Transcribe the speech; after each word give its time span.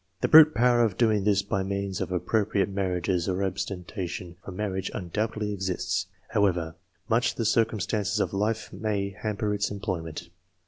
The 0.21 0.27
brute 0.27 0.55
power 0.55 0.83
of 0.83 0.97
doing 0.97 1.25
this 1.25 1.43
by 1.43 1.61
means 1.61 2.01
of 2.01 2.09
appro 2.09 2.43
priate 2.43 2.69
marriages 2.73 3.29
or 3.29 3.43
abstention 3.43 4.35
from 4.43 4.55
marriage 4.55 4.89
undoubtedly 4.95 5.49
I 5.49 5.49
2 5.51 5.57
xx 5.57 5.65
PREFATORY 5.67 5.73
CHAPTER 5.73 5.73
exists, 5.83 6.05
however 6.29 6.75
much 7.07 7.35
the 7.35 7.45
circumstances 7.45 8.19
of 8.19 8.29
social 8.29 8.39
life 8.39 8.73
may 8.73 9.11
hamper 9.11 9.53
its 9.53 9.69
employment. 9.69 10.29